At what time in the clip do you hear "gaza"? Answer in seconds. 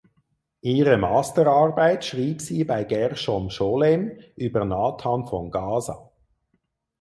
5.51-6.09